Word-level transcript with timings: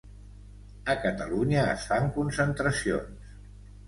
A 0.93 0.95
Catalunya 1.03 1.65
es 1.73 1.85
fan 1.91 2.07
concentracions 2.15 3.29